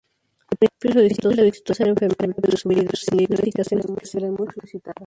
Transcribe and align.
Al 0.49 0.57
principio, 0.57 1.31
solicitó 1.39 1.75
ser 1.75 1.89
enfermera, 1.89 2.33
pero 2.41 2.49
descubrió 2.53 2.83
que 2.87 2.97
sus 2.97 3.09
habilidades 3.09 3.39
lingüísticas 3.43 3.71
eran 4.15 4.33
muy 4.33 4.47
solicitadas. 4.51 4.95